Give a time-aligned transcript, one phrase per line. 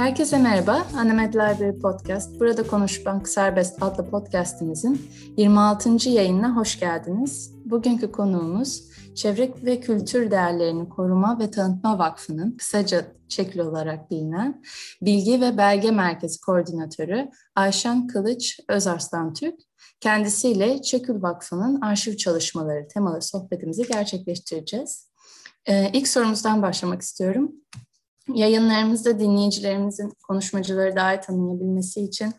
[0.00, 0.86] Herkese merhaba.
[0.96, 2.40] Animed Library Podcast.
[2.40, 6.08] Burada Konuşmak Serbest adlı podcastimizin 26.
[6.08, 7.54] yayınına hoş geldiniz.
[7.64, 8.82] Bugünkü konuğumuz
[9.14, 14.62] Çevre ve Kültür Değerlerini Koruma ve Tanıtma Vakfı'nın kısaca şekil olarak bilinen
[15.02, 19.60] Bilgi ve Belge Merkezi Koordinatörü Ayşen Kılıç Özarslan Türk.
[20.00, 25.10] Kendisiyle Çekül Vakfı'nın arşiv çalışmaları temalı sohbetimizi gerçekleştireceğiz.
[25.66, 27.52] Ee, ilk sorumuzdan başlamak istiyorum.
[28.28, 32.32] Yayınlarımızda dinleyicilerimizin konuşmacıları daha iyi tanıyabilmesi için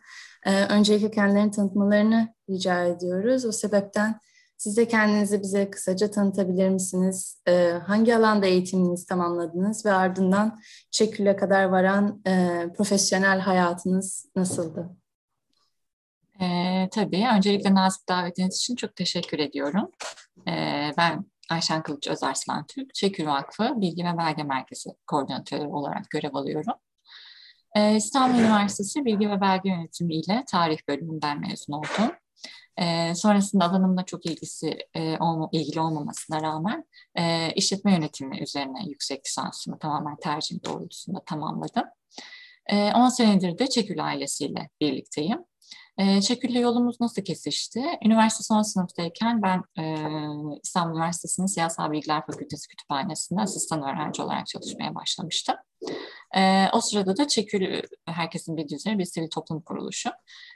[0.45, 3.45] e, öncelikle kendilerini tanıtmalarını rica ediyoruz.
[3.45, 4.19] O sebepten
[4.57, 7.41] siz de kendinizi bize kısaca tanıtabilir misiniz?
[7.47, 10.59] E, hangi alanda eğitiminizi tamamladınız ve ardından
[10.91, 14.89] Çekül'e kadar varan e, profesyonel hayatınız nasıldı?
[16.41, 17.25] E, tabii.
[17.35, 19.91] Öncelikle nazik davetiniz için çok teşekkür ediyorum.
[20.47, 20.53] E,
[20.97, 26.73] ben Ayşen Kılıç Özarslan Türk, Çekül Vakfı Bilgi ve Belge Merkezi Koordinatörü olarak görev alıyorum.
[27.75, 32.15] Ee, İstanbul Üniversitesi Bilgi ve Belge Yönetimi ile tarih bölümünden mezun oldum.
[32.77, 36.85] Ee, sonrasında alanımla çok ilgisi e, olma, ilgili olmamasına rağmen
[37.15, 41.83] e, işletme yönetimi üzerine yüksek lisansımı tamamen tercihim doğrultusunda tamamladım.
[42.67, 45.39] E, 10 senedir de Çekül ailesiyle birlikteyim.
[46.01, 47.83] E, Çekül'le yolumuz nasıl kesişti?
[48.05, 49.83] Üniversite son sınıftayken ben e,
[50.63, 55.55] İstanbul Üniversitesi'nin Siyasal Bilgiler Fakültesi Kütüphanesi'nde asistan öğrenci olarak çalışmaya başlamıştım.
[56.35, 60.09] E, o sırada da Çekül, herkesin bildiği üzere bir sivil toplum kuruluşu.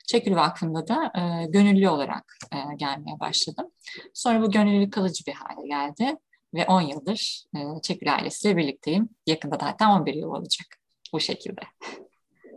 [0.08, 3.72] Çekül Vakfı'nda da e, gönüllü olarak e, gelmeye başladım.
[4.14, 6.18] Sonra bu gönüllülük kalıcı bir hale geldi
[6.54, 9.10] ve 10 yıldır e, Çekül ailesiyle birlikteyim.
[9.28, 10.68] Yakında da hatta 11 yıl olacak
[11.14, 11.62] bu şekilde.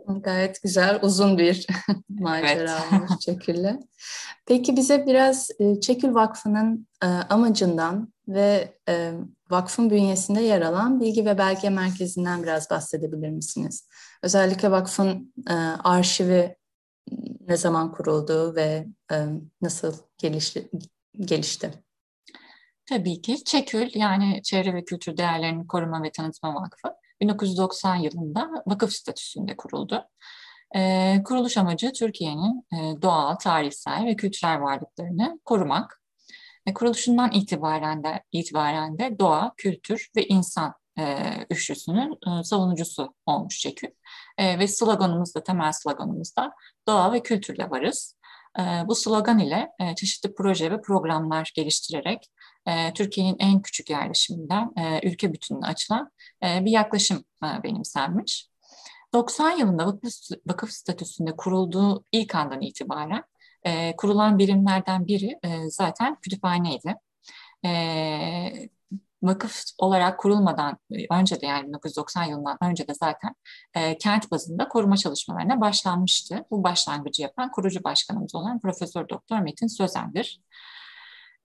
[0.09, 1.67] Gayet güzel, uzun bir
[2.09, 2.93] macera evet.
[2.93, 3.79] olmuş Çekül'le.
[4.45, 9.13] Peki bize biraz e, Çekül Vakfı'nın e, amacından ve e,
[9.49, 13.87] vakfın bünyesinde yer alan Bilgi ve Belge Merkezi'nden biraz bahsedebilir misiniz?
[14.23, 15.33] Özellikle vakfın
[15.83, 16.55] arşivi
[17.47, 18.87] ne zaman kuruldu ve
[19.61, 20.69] nasıl gelişti?
[21.19, 21.71] gelişti?
[22.85, 26.87] Tabii ki Çekül yani Çevre ve Kültür Değerlerini Koruma ve Tanıtma Vakfı
[27.21, 30.05] 1990 yılında vakıf statüsünde kuruldu.
[30.75, 36.01] E, kuruluş amacı Türkiye'nin e, doğal, tarihsel ve kültürel varlıklarını korumak.
[36.65, 41.17] E, kuruluşundan itibaren de, itibaren de doğa, kültür ve insan e,
[41.49, 43.89] üçlüsünün e, savunucusu olmuş Çekül.
[44.37, 46.53] E, ve sloganımız da, temel sloganımız da
[46.87, 48.18] doğa ve kültürle varız.
[48.59, 52.27] E, bu slogan ile e, çeşitli proje ve programlar geliştirerek
[52.65, 56.11] e, Türkiye'nin en küçük yerleşiminden e, ülke bütününe açılan
[56.43, 57.23] bir yaklaşım
[57.63, 58.49] benimsenmiş.
[59.13, 60.13] 90 yılında vakıf,
[60.47, 63.23] vakıf statüsünde kurulduğu ilk andan itibaren
[63.97, 65.39] kurulan birimlerden biri
[65.69, 66.95] zaten kütüphaneydi.
[69.23, 70.77] E, vakıf olarak kurulmadan
[71.11, 73.35] önce de yani 1990 yılından önce de zaten
[73.75, 76.45] e, kent bazında koruma çalışmalarına başlanmıştı.
[76.51, 80.41] Bu başlangıcı yapan kurucu başkanımız olan Profesör Doktor Metin Sözen'dir.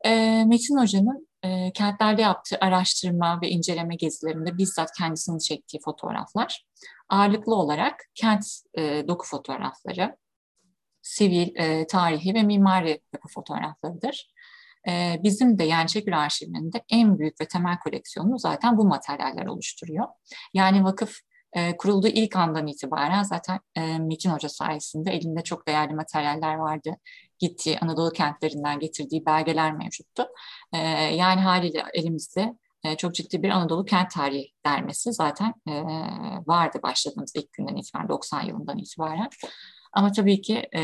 [0.04, 6.64] E, Metin Hoca'nın e, kentlerde yaptığı araştırma ve inceleme gezilerinde bizzat kendisinin çektiği fotoğraflar
[7.08, 10.16] ağırlıklı olarak kent e, doku fotoğrafları,
[11.02, 14.33] sivil, e, tarihi ve mimari yapı fotoğraflarıdır.
[15.22, 20.06] Bizim de yani Çekül Arşivi'nin de en büyük ve temel koleksiyonu zaten bu materyaller oluşturuyor.
[20.54, 21.18] Yani vakıf
[21.54, 26.96] e, kurulduğu ilk andan itibaren zaten e, Metin Hoca sayesinde elinde çok değerli materyaller vardı.
[27.38, 30.26] Gittiği Anadolu kentlerinden getirdiği belgeler mevcuttu.
[30.72, 30.78] E,
[31.14, 35.72] yani haliyle elimizde e, çok ciddi bir Anadolu kent tarihi dermesi zaten e,
[36.46, 39.28] vardı başladığımız ilk günden itibaren 90 yılından itibaren.
[39.94, 40.82] Ama tabii ki e,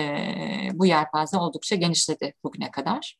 [0.74, 3.16] bu yelpaze oldukça genişledi bugüne kadar.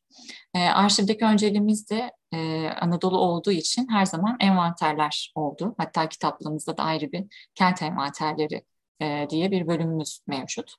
[0.55, 5.75] E, arşivdeki önceliğimiz de e, Anadolu olduğu için her zaman envanterler oldu.
[5.79, 8.65] Hatta kitaplığımızda da ayrı bir kent envanterleri
[9.03, 10.75] e, diye bir bölümümüz mevcut.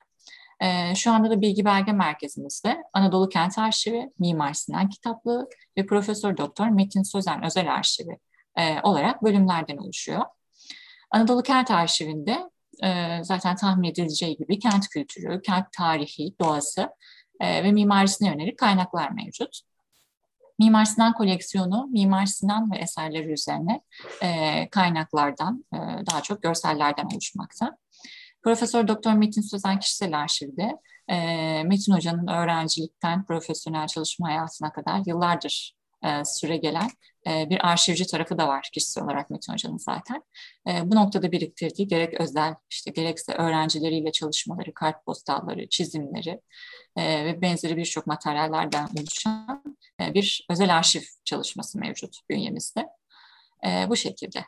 [0.60, 5.48] E, şu anda da Bilgi Belge Merkezimizde Anadolu Kent Arşivi, Mimar Sinan Kitaplığı
[5.78, 8.18] ve Profesör Doktor Metin Sözen Özel Arşivi
[8.58, 10.22] e, olarak bölümlerden oluşuyor.
[11.10, 12.50] Anadolu Kent Arşivinde
[12.84, 16.88] e, zaten tahmin edileceği gibi kent kültürü, kent tarihi, doğası
[17.40, 19.60] e, ve mimarisine yönelik kaynaklar mevcut.
[20.58, 23.80] Mimar Sinan koleksiyonu Mimar Sinan ve eserleri üzerine
[24.22, 25.78] e, kaynaklardan, e,
[26.10, 27.76] daha çok görsellerden oluşmakta.
[28.42, 30.76] Profesör Doktor Metin Sözen kişisel arşivde
[31.08, 31.16] e,
[31.64, 36.90] Metin Hoca'nın öğrencilikten profesyonel çalışma hayatına kadar yıllardır e, süre gelen
[37.26, 40.22] e, bir arşivci tarafı da var kişisel olarak Metin Hoca'nın zaten.
[40.68, 46.40] E, bu noktada biriktirdiği gerek özel işte gerekse öğrencileriyle çalışmaları, kartpostalları, çizimleri
[46.96, 52.88] e, ve benzeri birçok materyallerden oluşan e, bir özel arşiv çalışması mevcut bünyemizde.
[53.66, 54.44] E, bu şekilde.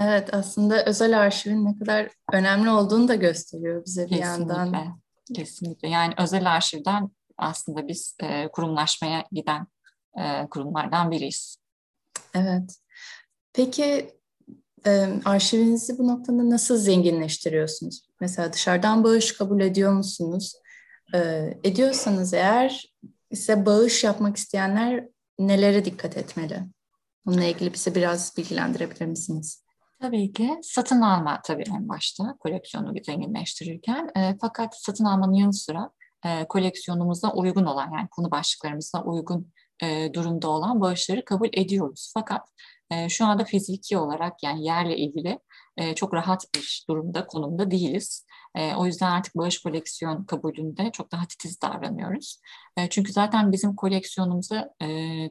[0.00, 4.54] Evet aslında özel arşivin ne kadar önemli olduğunu da gösteriyor bize bir Kesinlikle.
[4.54, 5.00] yandan.
[5.34, 5.88] Kesinlikle.
[5.88, 9.66] Yani özel arşivden aslında biz e, kurumlaşmaya giden
[10.18, 11.56] e, kurumlardan biriyiz.
[12.34, 12.76] Evet.
[13.52, 14.10] Peki
[14.86, 18.06] e, arşivinizi bu noktada nasıl zenginleştiriyorsunuz?
[18.20, 20.54] Mesela dışarıdan bağış kabul ediyor musunuz?
[21.14, 21.18] E,
[21.64, 22.94] ediyorsanız eğer
[23.30, 25.08] ise bağış yapmak isteyenler
[25.38, 26.60] nelere dikkat etmeli?
[27.26, 29.64] Bununla ilgili bize biraz bilgilendirebilir misiniz?
[30.00, 34.10] Tabii ki satın alma tabii en başta koleksiyonu zenginleştirirken.
[34.16, 35.90] E, fakat satın almanın yanı sıra
[36.24, 39.52] e, koleksiyonumuza uygun olan yani konu başlıklarımıza uygun
[39.82, 42.10] e, durumda olan bağışları kabul ediyoruz.
[42.14, 42.48] Fakat
[42.90, 45.38] e, şu anda fiziki olarak yani yerle ilgili
[45.76, 48.26] e, çok rahat bir durumda, konumda değiliz.
[48.54, 52.40] E, o yüzden artık bağış koleksiyon kabulünde çok daha titiz davranıyoruz.
[52.76, 54.86] E, çünkü zaten bizim koleksiyonumuzu e,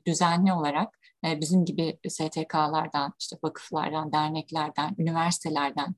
[0.07, 5.95] düzenli olarak e, bizim gibi STK'lardan, işte vakıflardan, derneklerden, üniversitelerden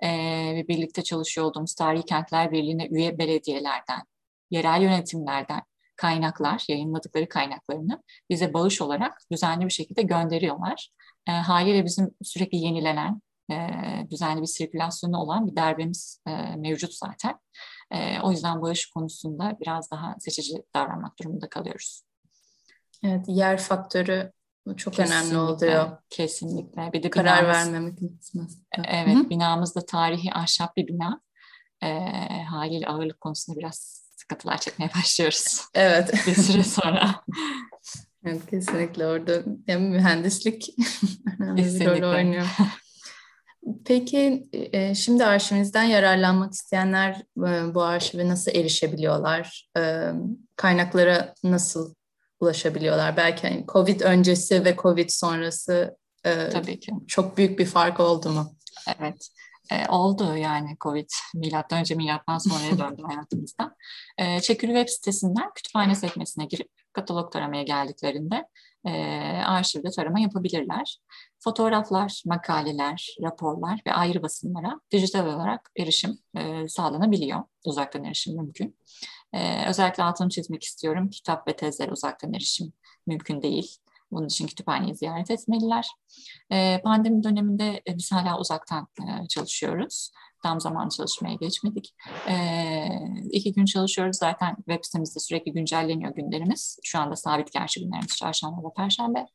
[0.00, 0.08] e,
[0.56, 4.02] ve birlikte çalışıyor olduğumuz Tarihi Kentler Birliği'ne üye belediyelerden,
[4.50, 5.62] yerel yönetimlerden
[5.96, 10.90] kaynaklar, yayınladıkları kaynaklarını bize bağış olarak düzenli bir şekilde gönderiyorlar.
[11.28, 13.56] E, haliyle bizim sürekli yenilenen, e,
[14.10, 17.38] düzenli bir sirkülasyonu olan bir derbimiz e, mevcut zaten.
[17.90, 22.02] E, o yüzden bağış konusunda biraz daha seçici davranmak durumunda kalıyoruz.
[23.04, 24.32] Evet, yer faktörü
[24.76, 25.98] çok kesinlikle, önemli oluyor.
[26.10, 26.92] Kesinlikle.
[26.92, 28.58] Bir de karar binamız, verme mekanizması.
[28.88, 29.30] Evet, Hı-hı.
[29.30, 31.20] binamız da tarihi ahşap bir bina.
[31.82, 31.88] E,
[32.42, 35.60] haliyle ağırlık konusunda biraz sıkıntılar çekmeye başlıyoruz.
[35.74, 36.12] Evet.
[36.26, 37.24] bir süre sonra.
[38.24, 40.74] evet, kesinlikle orada yani mühendislik
[41.40, 41.94] önemli kesinlikle.
[41.94, 42.46] bir rol oynuyor.
[43.84, 49.68] Peki e, şimdi arşivinizden yararlanmak isteyenler e, bu arşive nasıl erişebiliyorlar?
[49.78, 50.10] E,
[50.56, 51.94] kaynaklara nasıl
[52.40, 53.16] ulaşabiliyorlar?
[53.16, 55.96] Belki hani Covid öncesi ve Covid sonrası
[56.52, 56.92] Tabii ki.
[57.06, 58.56] çok büyük bir fark oldu mu?
[58.98, 59.28] Evet.
[59.70, 63.76] E, oldu yani Covid milattan önce milattan sonraya döndü hayatımızda.
[64.18, 68.48] E, Çekül web sitesinden kütüphane sekmesine girip katalog taramaya geldiklerinde
[68.86, 68.90] e,
[69.46, 70.98] arşivde tarama yapabilirler.
[71.38, 77.42] Fotoğraflar, makaleler, raporlar ve ayrı basınlara dijital olarak erişim e, sağlanabiliyor.
[77.64, 78.76] Uzaktan erişim mümkün.
[79.32, 81.10] E, özellikle altını çizmek istiyorum.
[81.10, 82.72] Kitap ve tezler uzaktan erişim
[83.06, 83.76] mümkün değil.
[84.10, 85.88] Bunun için kütüphaneyi ziyaret etmeliler.
[86.50, 90.10] E, pandemi döneminde e, biz hala uzaktan e, çalışıyoruz.
[90.42, 91.94] Tam zaman çalışmaya geçmedik.
[92.28, 92.36] E,
[93.30, 94.16] iki gün çalışıyoruz.
[94.16, 96.78] Zaten web sitemizde sürekli güncelleniyor günlerimiz.
[96.82, 99.26] Şu anda sabit gerçi günlerimiz çarşamba ve perşembe.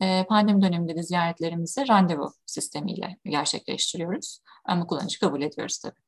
[0.00, 4.40] E, pandemi döneminde de ziyaretlerimizi randevu sistemiyle gerçekleştiriyoruz.
[4.64, 6.00] Ama kullanıcı kabul ediyoruz tabii.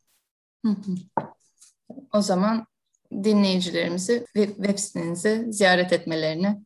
[2.13, 2.67] O zaman
[3.13, 6.61] dinleyicilerimizi web sitenizi ziyaret etmelerini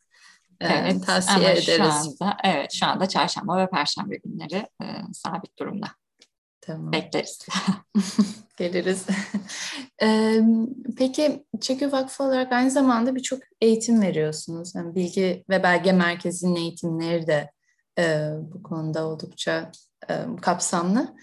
[0.72, 1.66] evet, tavsiye ama ederiz.
[2.19, 5.87] Şu anda, evet şu anda çarşamba ve perşembe günleri e, sabit durumda.
[6.61, 6.93] Tamam.
[6.93, 7.46] Bekleriz.
[8.56, 9.06] Geliriz.
[10.02, 10.40] e,
[10.99, 14.75] peki Çekü Vakfı olarak aynı zamanda birçok eğitim veriyorsunuz.
[14.75, 17.50] Yani bilgi ve belge merkezinin eğitimleri de
[17.99, 19.72] e, bu konuda oldukça
[20.11, 21.14] e, kapsamlı.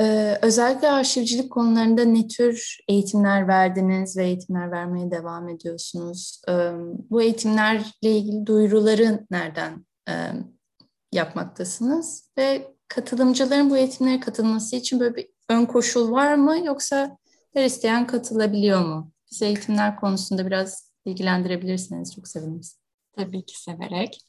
[0.00, 6.42] Ee, özellikle arşivcilik konularında ne tür eğitimler verdiniz ve eğitimler vermeye devam ediyorsunuz?
[6.48, 6.72] Ee,
[7.10, 10.12] bu eğitimlerle ilgili duyuruları nereden e,
[11.12, 12.30] yapmaktasınız?
[12.38, 17.18] Ve katılımcıların bu eğitimlere katılması için böyle bir ön koşul var mı yoksa
[17.54, 19.12] her isteyen katılabiliyor mu?
[19.30, 22.78] Bize eğitimler konusunda biraz bilgilendirebilirseniz çok seviniriz.
[23.16, 24.20] Tabii ki severek.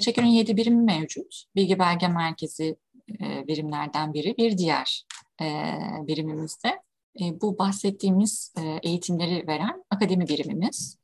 [0.00, 1.44] Çekir'in yedi birimi mevcut.
[1.56, 2.76] Bilgi Belge Merkezi
[3.10, 4.36] e, birimlerden biri.
[4.36, 5.06] Bir diğer
[5.42, 5.46] e,
[6.06, 6.68] birimimizde
[7.20, 10.98] e, bu bahsettiğimiz eğitimleri veren akademi birimimiz.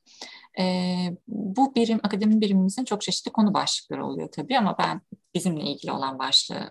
[1.28, 5.00] bu birim, akademi birimimizin çok çeşitli konu başlıkları oluyor tabii ama ben
[5.34, 6.70] bizimle ilgili olan başlığı,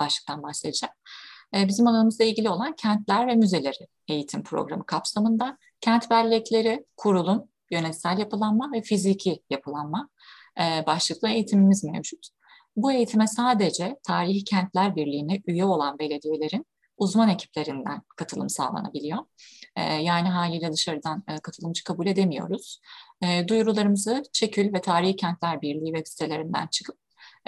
[0.00, 0.94] başlıktan bahsedeceğim.
[1.54, 8.72] bizim alanımızla ilgili olan kentler ve müzeleri eğitim programı kapsamında kent bellekleri, kurulum, yönetsel yapılanma
[8.72, 10.08] ve fiziki yapılanma
[10.86, 12.28] başlıklı eğitimimiz mevcut.
[12.76, 16.66] Bu eğitime sadece Tarihi Kentler Birliği'ne üye olan belediyelerin
[16.96, 19.18] uzman ekiplerinden katılım sağlanabiliyor.
[19.76, 22.80] E, yani haliyle dışarıdan e, katılımcı kabul edemiyoruz.
[23.22, 26.98] E, duyurularımızı Çekül ve Tarihi Kentler Birliği web sitelerinden çıkıp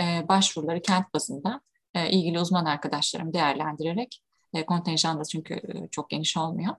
[0.00, 1.60] e, başvuruları kent bazında
[1.94, 4.22] e, ilgili uzman arkadaşlarım değerlendirerek
[4.54, 6.74] e, kontenjan da çünkü e, çok geniş olmuyor.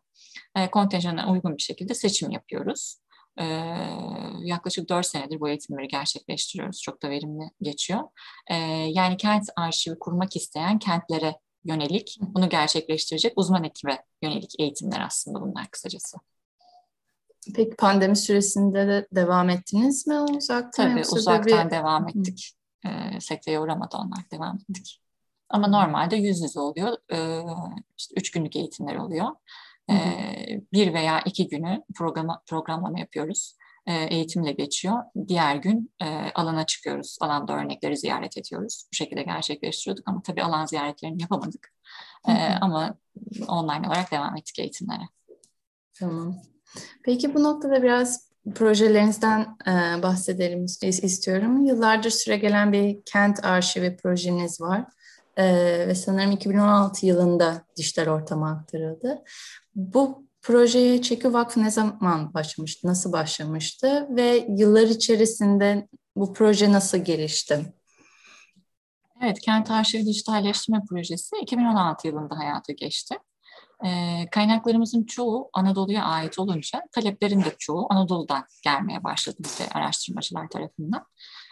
[0.55, 2.97] E, kontenjana uygun bir şekilde seçim yapıyoruz.
[3.39, 3.45] Ee,
[4.39, 6.81] yaklaşık dört senedir bu eğitimleri gerçekleştiriyoruz.
[6.81, 8.03] Çok da verimli geçiyor.
[8.51, 8.55] Ee,
[8.89, 15.67] yani kent arşivi kurmak isteyen kentlere yönelik bunu gerçekleştirecek uzman ekibe yönelik eğitimler aslında bunlar
[15.67, 16.17] kısacası.
[17.55, 20.89] Peki pandemi süresinde de devam ettiniz mi uzaktan?
[20.89, 21.71] Tabii uzaktan bir...
[21.71, 22.53] devam ettik.
[22.85, 25.01] Ee, sekteye uğramadı onlar, devam ettik.
[25.49, 26.97] Ama normalde yüz yüze oluyor.
[27.11, 27.17] E,
[27.97, 29.27] işte üç günlük eğitimler oluyor.
[29.89, 29.95] E,
[30.73, 33.57] bir veya iki günü programa, programlama yapıyoruz.
[33.85, 35.03] E, eğitimle geçiyor.
[35.27, 37.17] Diğer gün e, alana çıkıyoruz.
[37.21, 38.87] Alanda örnekleri ziyaret ediyoruz.
[38.93, 41.73] Bu şekilde gerçekleştiriyorduk ama tabii alan ziyaretlerini yapamadık.
[42.27, 42.97] E, ama
[43.47, 45.03] online olarak devam ettik eğitimlere.
[45.99, 46.35] Tamam.
[47.03, 51.65] Peki bu noktada biraz projelerinizden e, bahsedelim istiyorum.
[51.65, 54.85] Yıllardır süre gelen bir kent arşivi projeniz var.
[55.37, 55.45] E,
[55.87, 59.23] ve sanırım 2016 yılında dijital ortama aktarıldı.
[59.75, 66.97] Bu projeye Çekü Vakfı ne zaman başlamıştı, nasıl başlamıştı ve yıllar içerisinde bu proje nasıl
[66.97, 67.73] gelişti?
[69.21, 73.15] Evet, Kent Arşivi Dijitalleştirme Projesi 2016 yılında hayata geçti.
[74.31, 81.05] Kaynaklarımızın çoğu Anadolu'ya ait olunca taleplerin de çoğu Anadolu'dan gelmeye başladı bize araştırmacılar tarafından.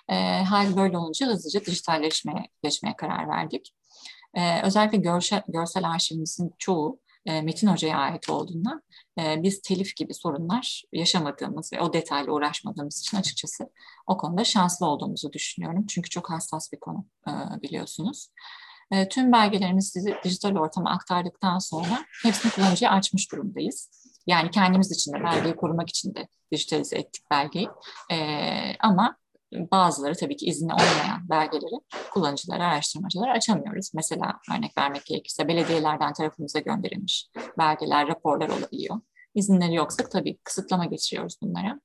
[0.10, 3.76] E, hal böyle olunca hızlıca dijitalleşmeye geçmeye karar verdik.
[4.34, 8.82] E, özellikle görsel, görsel arşivimizin çoğu e, Metin Hoca'ya ait olduğundan
[9.20, 13.70] e, biz telif gibi sorunlar yaşamadığımız ve o detayla uğraşmadığımız için açıkçası
[14.08, 15.86] o konuda şanslı olduğumuzu düşünüyorum.
[15.88, 18.30] Çünkü çok hassas bir konu e, biliyorsunuz.
[18.92, 23.90] E, tüm belgelerimizi dijital ortama aktardıktan sonra hepsini kullanıcıya açmış durumdayız.
[24.28, 27.70] Yani kendimiz için de belgeyi korumak için de dijitalize ettik belgeyi.
[28.12, 28.18] E,
[28.80, 29.18] ama
[29.54, 31.80] bazıları tabii ki izni olmayan belgeleri
[32.12, 33.92] kullanıcılara, araştırmacılara açamıyoruz.
[33.94, 39.02] Mesela örnek vermek gerekirse belediyelerden tarafımıza gönderilmiş belgeler, raporlar olabiliyor.
[39.36, 41.80] İzinleri yoksa tabii kısıtlama geçiriyoruz bunlara.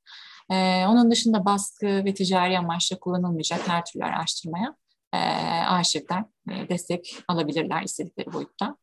[0.50, 4.76] Ee, onun dışında baskı ve ticari amaçla kullanılmayacak her türlü araştırmaya
[5.12, 5.19] e,
[5.67, 8.76] arşivden e, destek alabilirler istedikleri boyutta.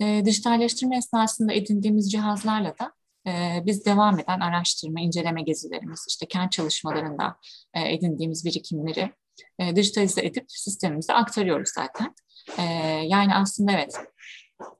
[0.00, 2.92] E, dijitalleştirme esnasında edindiğimiz cihazlarla da
[3.26, 7.36] e, biz devam eden araştırma, inceleme gezilerimiz, işte kent çalışmalarında
[7.74, 9.12] e, edindiğimiz birikimleri
[9.58, 12.14] e, dijitalize edip sistemimize aktarıyoruz zaten.
[12.58, 12.62] E,
[13.06, 14.00] yani aslında evet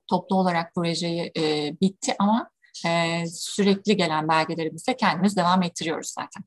[0.07, 2.49] toplu olarak projeyi e, bitti ama
[2.85, 6.43] e, sürekli gelen belgelerimizle kendimiz devam ettiriyoruz zaten.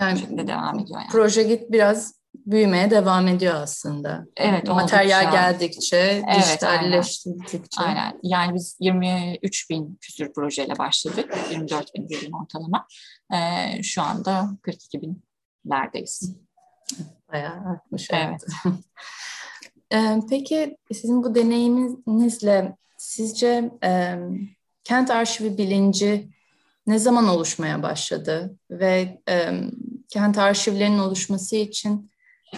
[0.00, 1.10] Yani de devam ediyor yani.
[1.10, 4.26] Proje git biraz büyümeye devam ediyor aslında.
[4.36, 4.68] Evet.
[4.68, 5.50] Materyal oldukça.
[5.50, 7.82] geldikçe, evet, dijitalleştirdikçe.
[7.82, 7.96] Aynen.
[7.96, 8.20] aynen.
[8.22, 11.34] Yani biz 23 bin küsür projeyle başladık.
[11.50, 12.86] 24 bin diyelim ortalama.
[13.34, 15.00] Ee, şu anda 42
[15.64, 16.36] binlerdeyiz.
[17.32, 18.08] Bayağı artmış.
[18.12, 18.46] Evet.
[19.92, 24.18] ee, peki sizin bu deneyiminizle sizce e,
[24.84, 26.28] kent arşivi bilinci
[26.86, 29.50] ne zaman oluşmaya başladı ve e,
[30.08, 32.10] kent arşivlerinin oluşması için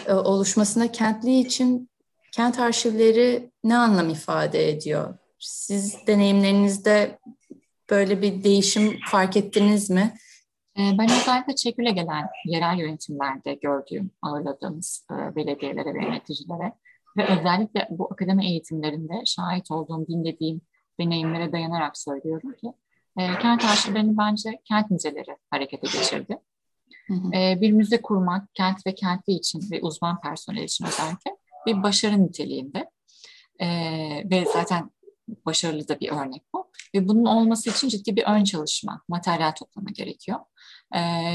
[0.09, 1.89] oluşmasına kentli için
[2.31, 5.17] kent arşivleri ne anlam ifade ediyor?
[5.39, 7.19] Siz deneyimlerinizde
[7.89, 10.13] böyle bir değişim fark ettiniz mi?
[10.77, 16.73] E, ben özellikle Çekül'e gelen yerel yönetimlerde gördüğüm, ağırladığımız e, belediyelere ve yöneticilere
[17.17, 20.61] ve özellikle bu akademi eğitimlerinde şahit olduğum, dinlediğim
[20.99, 22.73] deneyimlere dayanarak söylüyorum ki
[23.17, 26.39] kent arşivlerini bence kent müzeleri harekete geçirdi.
[27.07, 27.31] Hı.
[27.61, 31.31] bir müze kurmak kent ve kentli için ve uzman personel için özellikle
[31.65, 32.89] bir başarı niteliğinde.
[33.59, 33.67] E,
[34.31, 34.91] ve zaten
[35.45, 36.71] başarılı da bir örnek bu.
[36.95, 40.39] Ve bunun olması için ciddi bir ön çalışma, materyal toplama gerekiyor.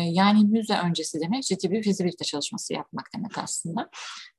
[0.05, 3.91] Yani müze öncesi demek ciddi bir fizibilite çalışması yapmak demek aslında.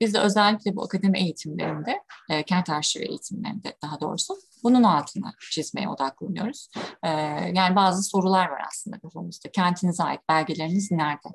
[0.01, 5.89] Biz de özellikle bu akademi eğitimlerinde, e, kent arşivi eğitimlerinde daha doğrusu bunun altına çizmeye
[5.89, 6.70] odaklanıyoruz.
[7.03, 7.10] Ee,
[7.53, 9.51] yani bazı sorular var aslında kafamızda.
[9.51, 11.29] Kentinize ait belgeleriniz nerede?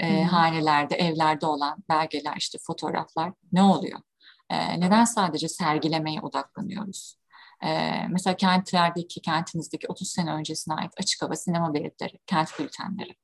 [0.00, 0.22] Hmm.
[0.22, 4.00] Hanelerde, evlerde olan belgeler, işte fotoğraflar ne oluyor?
[4.50, 7.16] Ee, neden sadece sergilemeye odaklanıyoruz?
[7.64, 13.14] Ee, mesela kentlerdeki, kentinizdeki 30 sene öncesine ait açık hava sinema belirtileri, kent bültenleri,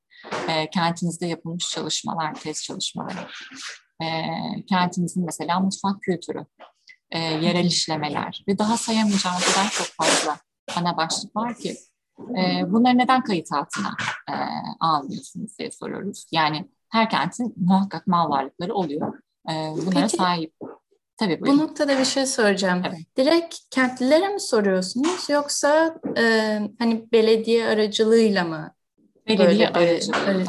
[0.49, 3.27] e, kentinizde yapılmış çalışmalar, test çalışmaları,
[4.01, 4.07] e,
[4.65, 6.45] kentinizin mesela mutfak kültürü,
[7.11, 10.37] e, yerel işlemeler ve daha sayamayacağım o kadar çok fazla
[10.75, 11.77] ana başlık var ki
[12.19, 13.95] e, bunları neden kayıt altına
[14.29, 14.35] e,
[14.79, 16.25] almıyorsunuz diye soruyoruz.
[16.31, 19.19] Yani her kentin muhakkak mal varlıkları oluyor.
[19.49, 20.53] E, bunlara Peki, sahip
[21.21, 22.81] Tabii Bu noktada bir şey soracağım.
[22.89, 22.99] Evet.
[23.17, 26.23] Direkt kentlilere mi soruyorsunuz yoksa e,
[26.79, 28.73] hani belediye aracılığıyla mı?
[29.27, 30.47] Belediye aracılığıyla evet.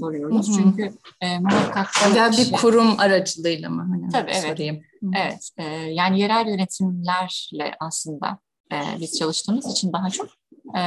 [0.00, 0.48] soruyoruz.
[0.48, 0.56] Hı-hı.
[0.56, 2.16] Çünkü e, muhakkak...
[2.16, 3.86] Ya bir kurum aracılığıyla mı?
[3.90, 4.42] Hani Tabii evet.
[4.42, 4.82] Sorayım.
[5.16, 5.50] Evet.
[5.56, 8.38] E, yani yerel yönetimlerle aslında
[8.72, 10.28] e, biz çalıştığımız için daha çok
[10.76, 10.82] e,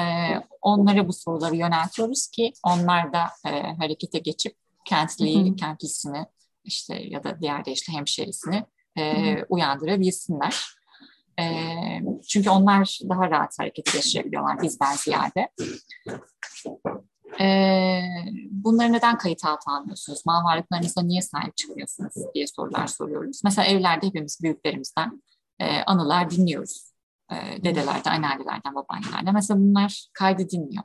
[0.61, 5.55] onlara bu soruları yöneltiyoruz ki onlar da e, harekete geçip kentliyi, Hı-hı.
[5.55, 6.25] kentlisini
[6.63, 8.63] işte ya da diğer de işte hemşerisini
[8.97, 10.75] e, uyandırabilsinler.
[11.39, 11.45] E,
[12.27, 15.49] çünkü onlar daha rahat hareket geçirebiliyorlar bizden ziyade.
[17.39, 18.01] E,
[18.51, 20.25] bunları neden kayıt altına almıyorsunuz?
[20.25, 23.41] Mal varlıklarınıza niye sahip çıkmıyorsunuz diye sorular soruyoruz.
[23.43, 25.23] Mesela evlerde hepimiz büyüklerimizden
[25.59, 26.91] e, anılar dinliyoruz.
[27.31, 29.33] E, dedelerden, anneannelerden, babaannelerden.
[29.33, 30.83] Mesela bunlar kaydedilmiyor.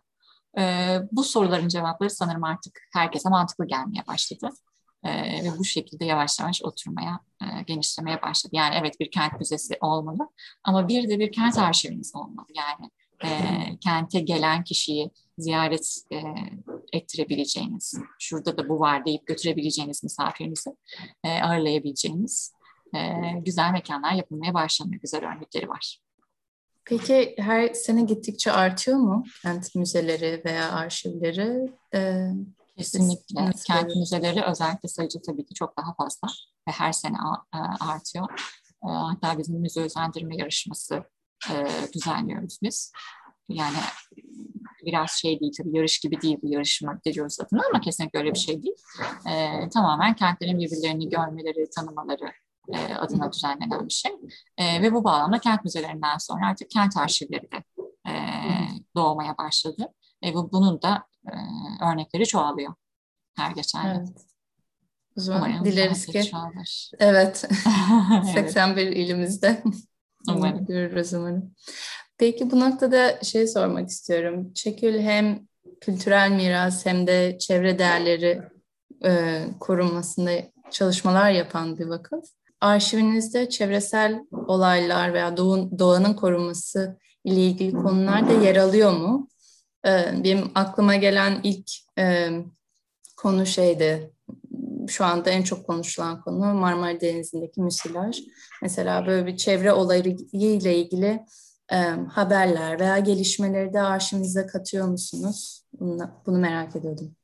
[0.59, 4.50] E, bu soruların cevapları sanırım artık herkese mantıklı gelmeye başladı.
[5.04, 8.57] E, ve bu şekilde yavaş yavaş oturmaya, e, genişlemeye başladı.
[8.57, 10.28] Yani evet bir kent müzesi olmalı
[10.64, 12.47] ama bir de bir kent arşivimiz olmalı.
[12.54, 12.90] Yani
[13.25, 13.28] e,
[13.80, 16.23] kente gelen kişiyi ziyaret e,
[16.92, 20.71] ettirebileceğiniz, şurada da bu var deyip götürebileceğiniz misafirinizi
[21.25, 22.52] e, ağırlayabileceğiniz
[22.95, 22.99] e,
[23.45, 25.00] güzel mekanlar yapılmaya başlanıyor.
[25.00, 26.00] Güzel örnekleri var.
[26.85, 31.73] Peki her sene gittikçe artıyor mu kent müzeleri veya arşivleri?
[31.95, 32.30] Ee,
[32.80, 33.46] Kesinlikle.
[33.46, 36.28] Nasıl kent müzeleri özellikle sayıcı tabii ki çok daha fazla
[36.68, 37.16] ve her sene
[37.54, 38.40] e, artıyor.
[38.84, 41.04] E, hatta bizim müze özendirme yarışması
[41.50, 42.92] e, düzenliyoruz biz.
[43.49, 43.76] Yani
[44.87, 48.38] biraz şey değil tabii yarış gibi değil bu yarışma diyoruz adına ama kesinlikle öyle bir
[48.38, 48.76] şey değil.
[49.30, 52.32] E, tamamen kentlerin birbirlerini görmeleri, tanımaları
[52.68, 54.12] e, adına düzenlenen bir şey.
[54.58, 57.64] E, ve bu bağlamda kent müzelerinden sonra artık kent arşivleri de
[58.08, 58.12] e,
[58.96, 59.88] doğmaya başladı.
[60.25, 61.35] E, bu, bunun da e,
[61.85, 62.75] örnekleri çoğalıyor
[63.37, 64.00] her geçen yıl.
[64.00, 64.09] Evet.
[65.19, 66.31] O zaman umarım dileriz ki.
[66.31, 66.91] Çoğalır.
[66.99, 67.37] Evet.
[68.35, 68.97] 81 evet.
[68.97, 69.62] ilimizde.
[70.29, 70.67] Umarım.
[70.67, 71.55] Görürüz umarım.
[72.19, 74.53] Peki bu noktada şey sormak istiyorum.
[74.55, 75.41] Çekül hem
[75.81, 78.43] kültürel miras hem de çevre değerleri
[79.05, 80.31] e, korunmasında
[80.71, 82.25] çalışmalar yapan bir vakıf.
[82.61, 89.29] Arşivinizde çevresel olaylar veya doğun, doğanın korunması ile ilgili konular da yer alıyor mu?
[89.87, 92.30] E, benim aklıma gelen ilk e,
[93.16, 94.12] konu şeydi,
[94.88, 98.20] şu anda en çok konuşulan konu Marmara Denizi'ndeki müsilaj.
[98.62, 101.25] Mesela böyle bir çevre olayı ile ilgili
[101.72, 101.76] e,
[102.12, 105.64] haberler veya gelişmeleri de arşivinize katıyor musunuz?
[106.26, 107.16] Bunu, merak ediyordum.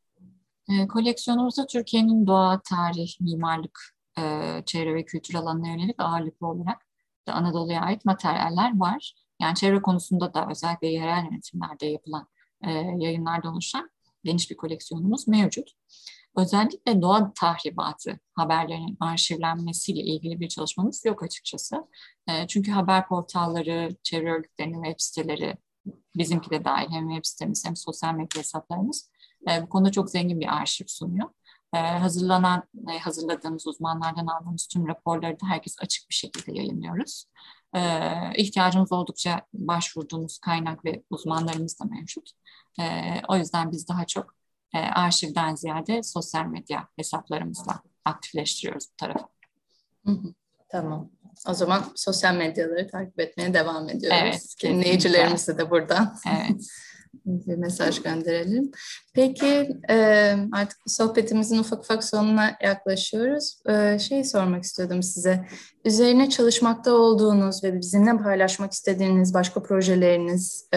[0.68, 3.96] E, koleksiyonumuzda Türkiye'nin doğa, tarih, mimarlık,
[4.66, 6.82] çevre ve kültür alanına yönelik ağırlıklı olarak
[7.28, 9.14] da Anadolu'ya ait materyaller var.
[9.40, 12.26] Yani çevre konusunda da özellikle yerel yönetimlerde yapılan
[12.64, 13.90] e, yayınlarda oluşan
[14.24, 15.70] geniş bir koleksiyonumuz mevcut.
[16.36, 21.76] Özellikle doğa tahribatı haberlerinin arşivlenmesiyle ilgili bir çalışmamız yok açıkçası.
[22.28, 25.56] E, çünkü haber portalları, çevre örgütlerinin web siteleri,
[26.16, 29.10] bizimki de dahil hem web sitemiz hem sosyal medya hesaplarımız
[29.50, 31.28] e, bu konuda çok zengin bir arşiv sunuyor.
[31.74, 32.62] E, hazırlanan,
[33.00, 37.26] hazırladığımız uzmanlardan aldığımız tüm raporları da herkes açık bir şekilde yayınlıyoruz.
[38.36, 42.30] İhtiyacımız oldukça başvurduğumuz kaynak ve uzmanlarımız da mevcut.
[43.28, 44.34] O yüzden biz daha çok
[44.74, 49.26] e, arşivden ziyade sosyal medya hesaplarımızla aktifleştiriyoruz bu tarafı.
[50.68, 51.10] Tamam.
[51.48, 54.18] O zaman sosyal medyaları takip etmeye devam ediyoruz.
[54.22, 54.56] Evet.
[54.62, 56.16] Dinleyicilerimize de buradan.
[56.28, 56.60] Evet.
[57.24, 58.70] bir mesaj gönderelim.
[59.14, 59.68] Peki
[60.52, 63.58] artık sohbetimizin ufak ufak sonuna yaklaşıyoruz.
[64.02, 65.46] Şey sormak istiyordum size.
[65.84, 70.68] Üzerine çalışmakta olduğunuz ve bizimle paylaşmak istediğiniz başka projeleriniz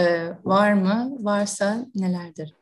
[0.44, 1.18] var mı?
[1.20, 2.54] Varsa nelerdir?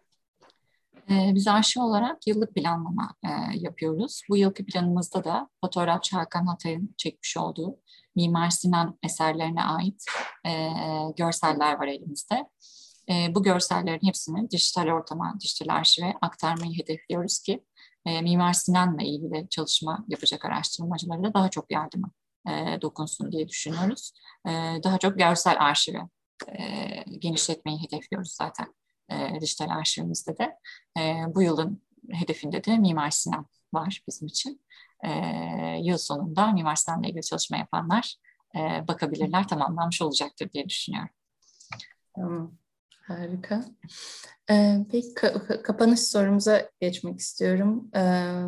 [1.10, 3.14] Biz arşiv olarak yıllık planlama
[3.54, 4.22] yapıyoruz.
[4.30, 7.80] Bu yılki planımızda da fotoğrafçı Hakan Hatay'ın çekmiş olduğu
[8.16, 10.06] Mimar Sinan eserlerine ait
[11.18, 12.46] görseller var elimizde.
[13.10, 17.64] E, bu görsellerin hepsini dijital ortama, dijital arşive aktarmayı hedefliyoruz ki
[18.06, 22.12] Mimar Sinan'la ilgili çalışma yapacak araştırmacılara da daha çok yardımı
[22.82, 24.12] dokunsun diye düşünüyoruz.
[24.84, 26.00] Daha çok görsel arşive
[27.20, 28.68] genişletmeyi hedefliyoruz zaten
[29.12, 30.58] e, dijital arşivimizde de.
[31.00, 34.62] E, bu yılın hedefinde de Mimar Sinan var bizim için.
[35.04, 35.10] E,
[35.82, 38.16] yıl sonunda Mimar Sinan'la ilgili çalışma yapanlar
[38.56, 41.10] e, bakabilirler, tamamlanmış olacaktır diye düşünüyorum.
[42.16, 42.58] Tamam,
[43.08, 43.66] harika.
[44.50, 47.92] Ee, peki ka- kapanış sorumuza geçmek istiyorum.
[47.96, 48.44] Ee,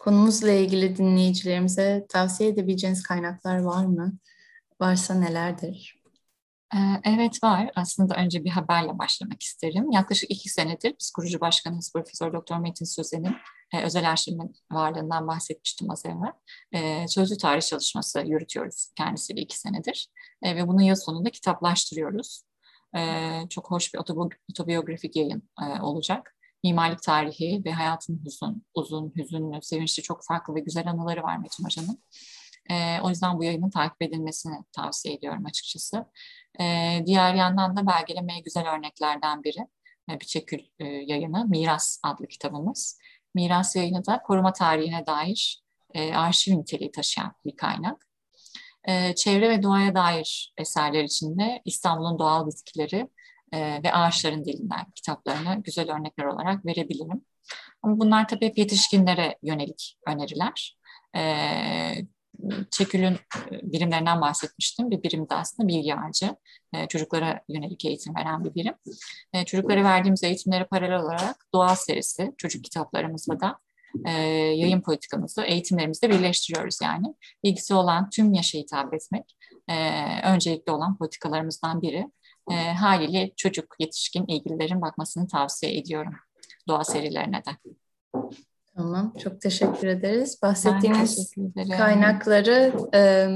[0.00, 4.18] konumuzla ilgili dinleyicilerimize tavsiye edebileceğiniz kaynaklar var mı?
[4.80, 6.00] Varsa nelerdir?
[6.74, 7.70] Ee, evet var.
[7.76, 9.90] Aslında önce bir haberle başlamak isterim.
[9.90, 13.36] Yaklaşık iki senedir biz kurucu başkanımız Profesör Doktor Metin Sözen'in
[13.74, 16.32] e, özel arşivin varlığından bahsetmiştim az evvel.
[16.72, 20.08] E, sözlü tarih çalışması yürütüyoruz kendisiyle iki senedir.
[20.42, 22.42] E, ve bunu yıl sonunda kitaplaştırıyoruz.
[22.96, 23.98] E, çok hoş bir
[24.48, 26.36] otobiyografik yayın e, olacak.
[26.64, 31.64] Mimarlık tarihi ve hayatın uzun, uzun, hüzünlü, sevinçli çok farklı ve güzel anıları var Metin
[31.64, 32.02] Hoca'nın.
[32.70, 36.06] E, o yüzden bu yayının takip edilmesini tavsiye ediyorum açıkçası.
[36.60, 36.64] E,
[37.06, 39.66] diğer yandan da belgelemeye güzel örneklerden biri
[40.10, 42.98] e, bir çekül e, yayını Miras adlı kitabımız.
[43.34, 45.62] Miras yayını da koruma tarihine dair
[45.94, 48.09] e, arşiv niteliği taşıyan bir kaynak.
[48.88, 53.08] E, çevre ve doğaya dair eserler içinde İstanbul'un doğal bitkileri
[53.52, 57.24] e, ve ağaçların dilinden kitaplarını güzel örnekler olarak verebilirim.
[57.82, 60.78] Ama bunlar tabii hep yetişkinlere yönelik öneriler.
[61.16, 61.22] E,
[62.70, 63.16] Çekül'ün
[63.50, 64.90] birimlerinden bahsetmiştim.
[64.90, 66.36] Bir birim de aslında bilgi ağacı.
[66.88, 68.74] Çocuklara yönelik eğitim veren bir birim.
[69.46, 73.58] Çocuklara verdiğimiz eğitimlere paralel olarak doğal serisi çocuk kitaplarımızla da
[74.56, 77.14] yayın politikamızı eğitimlerimizde birleştiriyoruz yani.
[77.42, 79.36] İlgisi olan tüm yaşa hitap etmek
[80.24, 82.10] öncelikli olan politikalarımızdan biri.
[82.76, 86.14] Haliyle çocuk, yetişkin ilgililerin bakmasını tavsiye ediyorum
[86.68, 87.50] doğa serilerine de.
[88.76, 90.42] Tamam, çok teşekkür ederiz.
[90.42, 93.28] Bahsettiğiniz teşekkür kaynakları e,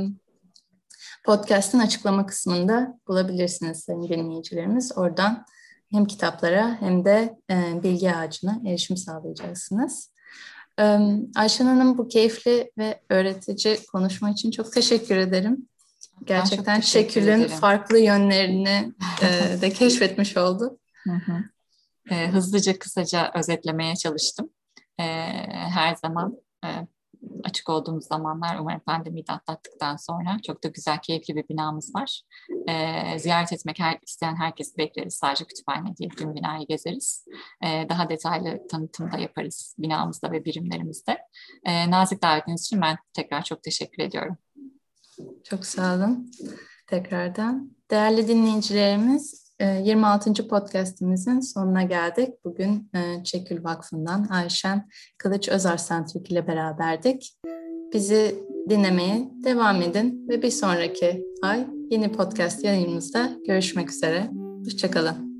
[1.25, 4.99] podcast'ın açıklama kısmında bulabilirsiniz sayın dinleyicilerimiz.
[4.99, 5.45] Oradan
[5.95, 10.11] hem kitaplara hem de e, bilgi ağacına erişim sağlayacaksınız.
[10.81, 10.99] E,
[11.37, 15.69] Ayşen Hanım bu keyifli ve öğretici konuşma için çok teşekkür ederim.
[16.25, 20.79] Gerçekten şekilin farklı yönlerini e, de keşfetmiş oldu.
[21.05, 21.45] Hı hı.
[22.11, 24.51] E, hızlıca kısaca özetlemeye çalıştım
[24.99, 25.05] e,
[25.51, 26.69] her zaman e,
[27.45, 32.23] açık olduğumuz zamanlar umarım pandemiyi de atlattıktan sonra çok da güzel, keyifli bir binamız var.
[32.69, 35.15] E, ziyaret etmek her, isteyen herkesi bekleriz.
[35.15, 37.25] Sadece kütüphane değil, tüm binayı gezeriz.
[37.65, 41.19] E, daha detaylı tanıtım da yaparız binamızda ve birimlerimizde.
[41.65, 44.37] E, nazik davetiniz için ben tekrar çok teşekkür ediyorum.
[45.45, 46.31] Çok sağ olun
[46.87, 47.71] tekrardan.
[47.91, 50.31] Değerli dinleyicilerimiz, 26.
[50.31, 52.29] Ee, podcastimizin sonuna geldik.
[52.45, 57.35] Bugün e, Çekül Vakfı'ndan Ayşen Kılıç Özarslan Türk ile beraberdik.
[57.93, 58.35] Bizi
[58.71, 64.31] dinlemeye devam edin ve bir sonraki ay yeni podcast yayınımızda görüşmek üzere.
[64.65, 65.34] Hoşçakalın.